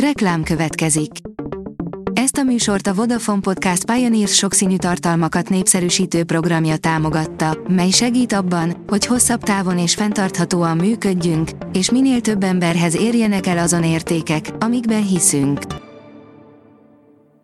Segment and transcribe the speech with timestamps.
[0.00, 1.10] Reklám következik.
[2.12, 8.84] Ezt a műsort a Vodafone Podcast Pioneers sokszínű tartalmakat népszerűsítő programja támogatta, mely segít abban,
[8.86, 15.06] hogy hosszabb távon és fenntarthatóan működjünk, és minél több emberhez érjenek el azon értékek, amikben
[15.06, 15.60] hiszünk.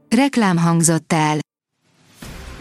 [0.09, 1.39] Reklám hangzott el.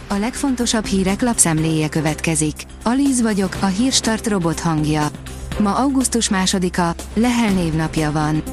[0.07, 2.55] A legfontosabb hírek lapszemléje következik.
[2.83, 5.07] Alíz vagyok, a hírstart robot hangja.
[5.59, 8.43] Ma augusztus másodika, Lehel névnapja van.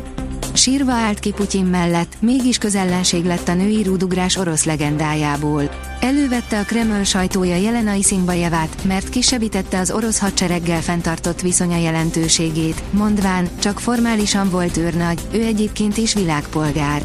[0.58, 5.70] Sírva állt ki Putyin mellett, mégis közellenség lett a női rúdugrás orosz legendájából.
[6.00, 13.48] Elővette a Kreml sajtója Jelenai Szimbajevát, mert kisebbítette az orosz hadsereggel fenntartott viszonya jelentőségét, mondván,
[13.58, 17.02] csak formálisan volt őrnagy, ő egyébként is világpolgár.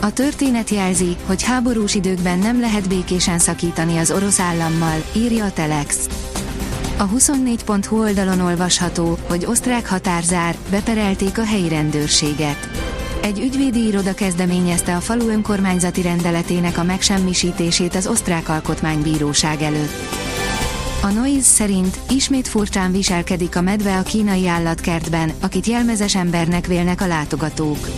[0.00, 5.52] A történet jelzi, hogy háborús időkben nem lehet békésen szakítani az orosz állammal, írja a
[5.52, 6.06] Telex.
[7.00, 12.68] A 24.hu oldalon olvasható, hogy osztrák határzár, beperelték a helyi rendőrséget.
[13.22, 19.94] Egy ügyvédi iroda kezdeményezte a falu önkormányzati rendeletének a megsemmisítését az osztrák alkotmánybíróság előtt.
[21.02, 27.00] A Noise szerint ismét furcsán viselkedik a medve a kínai állatkertben, akit jelmezes embernek vélnek
[27.00, 27.88] a látogatók.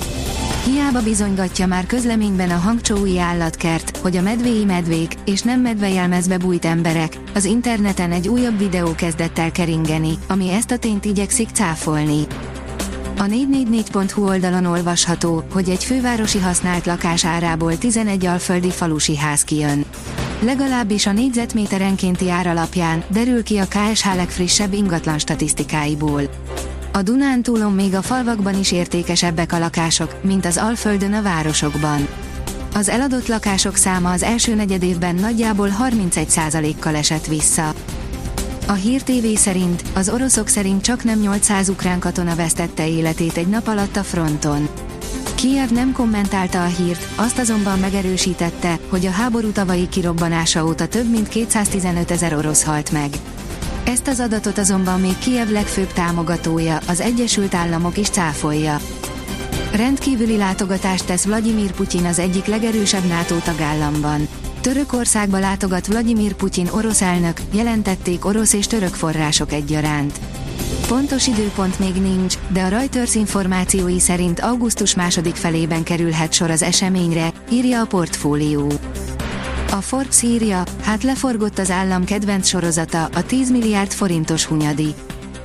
[0.65, 6.65] Hiába bizonygatja már közleményben a hangcsói állatkert, hogy a medvéi medvék, és nem medvejelmezbe bújt
[6.65, 12.27] emberek, az interneten egy újabb videó kezdett el keringeni, ami ezt a tényt igyekszik cáfolni.
[13.19, 19.85] A 444.hu oldalon olvasható, hogy egy fővárosi használt lakás árából 11 alföldi falusi ház kijön.
[20.41, 26.23] Legalábbis a négyzetméterenkénti ár alapján derül ki a KSH legfrissebb ingatlan statisztikáiból.
[26.95, 32.09] A Dunántúlon még a falvakban is értékesebbek a lakások, mint az Alföldön a városokban.
[32.75, 37.75] Az eladott lakások száma az első negyedévben nagyjából 31%-kal esett vissza.
[38.67, 43.49] A Hír TV szerint, az oroszok szerint csak nem 800 ukrán katona vesztette életét egy
[43.49, 44.69] nap alatt a fronton.
[45.35, 51.11] Kiev nem kommentálta a hírt, azt azonban megerősítette, hogy a háború tavalyi kirobbanása óta több
[51.11, 53.11] mint 215 ezer orosz halt meg.
[53.85, 58.81] Ezt az adatot azonban még Kiev legfőbb támogatója, az Egyesült Államok is cáfolja.
[59.75, 64.29] Rendkívüli látogatást tesz Vladimir Putyin az egyik legerősebb NATO tagállamban.
[64.61, 70.21] Törökországba látogat Vladimir Putyin orosz elnök, jelentették orosz és török források egyaránt.
[70.89, 76.63] Pontos időpont még nincs, de a Reuters információi szerint augusztus második felében kerülhet sor az
[76.63, 78.73] eseményre, írja a portfólió.
[79.73, 84.95] A Forbes írja, hát leforgott az állam kedvenc sorozata, a 10 milliárd forintos hunyadi.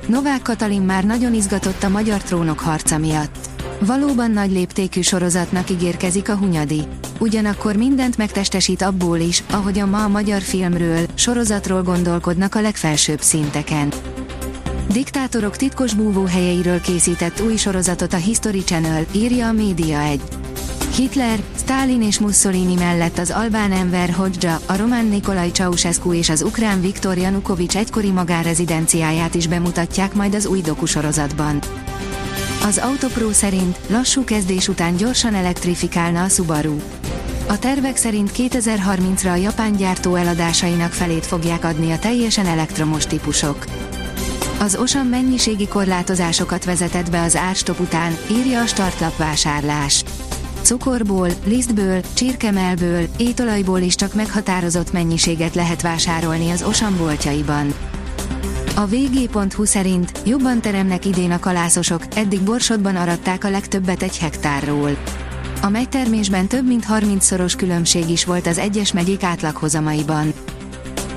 [0.06, 3.48] Novák Katalin már nagyon izgatott a magyar trónok harca miatt.
[3.80, 6.82] Valóban nagy léptékű sorozatnak ígérkezik a hunyadi.
[7.18, 13.92] Ugyanakkor mindent megtestesít abból is, ahogyan ma a magyar filmről, sorozatról gondolkodnak a legfelsőbb szinteken.
[14.92, 20.20] Diktátorok titkos búvóhelyeiről készített új sorozatot a History Channel, írja a Média 1.
[20.98, 26.42] Hitler, Stalin és Mussolini mellett az albán Enver Hodzsa, a román Nikolaj Ceausescu és az
[26.42, 31.58] ukrán Viktor Janukovics egykori magánrezidenciáját is bemutatják majd az új dokusorozatban.
[32.66, 36.76] Az Autopro szerint lassú kezdés után gyorsan elektrifikálna a Subaru.
[37.46, 43.64] A tervek szerint 2030-ra a japán gyártó eladásainak felét fogják adni a teljesen elektromos típusok.
[44.58, 50.04] Az Osan mennyiségi korlátozásokat vezetett be az árstop után, írja a startlap vásárlás
[50.68, 57.74] cukorból, lisztből, csirkemelből, étolajból is csak meghatározott mennyiséget lehet vásárolni az Osan boltjaiban.
[58.76, 64.96] A vg.hu szerint jobban teremnek idén a kalászosok, eddig borsodban aratták a legtöbbet egy hektárról.
[65.62, 70.32] A megtermésben több mint 30-szoros különbség is volt az egyes megyék átlaghozamaiban.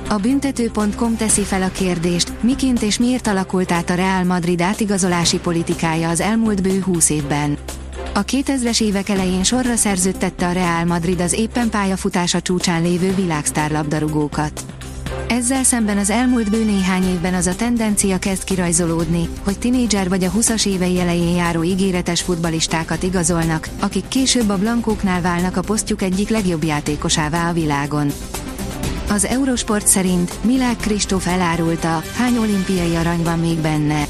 [0.08, 5.38] A büntető.com teszi fel a kérdést, miként és miért alakult át a Real Madrid átigazolási
[5.38, 7.58] politikája az elmúlt bő 20 évben.
[8.14, 13.70] A 2000-es évek elején sorra szerződtette a Real Madrid az éppen pályafutása csúcsán lévő világsztár
[13.70, 14.64] labdarúgókat.
[15.28, 20.24] Ezzel szemben az elmúlt bő néhány évben az a tendencia kezd kirajzolódni, hogy tinédzser vagy
[20.24, 26.02] a 20-as évei elején járó ígéretes futbalistákat igazolnak, akik később a blankóknál válnak a posztjuk
[26.02, 28.12] egyik legjobb játékosává a világon.
[29.08, 34.06] Az Eurosport szerint Milák Kristóf elárulta, hány olimpiai arany van még benne.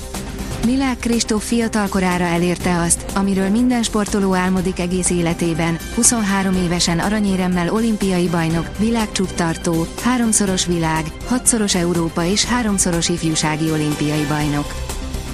[0.67, 8.29] Milák Kristóf fiatalkorára elérte azt, amiről minden sportoló álmodik egész életében, 23 évesen aranyéremmel olimpiai
[8.29, 14.75] bajnok, világcsúttartó, háromszoros világ, hatszoros Európa és háromszoros ifjúsági olimpiai bajnok.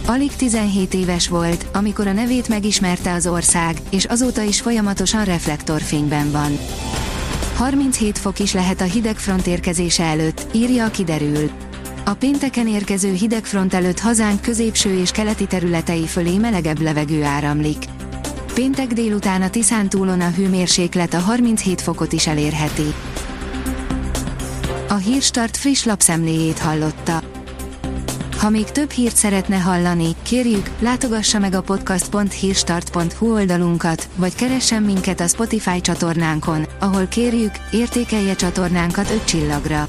[0.07, 6.31] Alig 17 éves volt, amikor a nevét megismerte az ország, és azóta is folyamatosan reflektorfényben
[6.31, 6.59] van.
[7.55, 11.68] 37 fok is lehet a hidegfront érkezése előtt, írja a kiderül.
[12.09, 17.85] A pénteken érkező hidegfront előtt hazánk középső és keleti területei fölé melegebb levegő áramlik.
[18.55, 22.95] Péntek délután a Tiszántúlon a hőmérséklet a 37 fokot is elérheti.
[24.89, 27.23] A Hírstart friss lapszemléjét hallotta.
[28.39, 35.21] Ha még több hírt szeretne hallani, kérjük, látogassa meg a podcast.hírstart.hu oldalunkat, vagy keressen minket
[35.21, 39.89] a Spotify csatornánkon, ahol kérjük, értékelje csatornánkat 5 csillagra.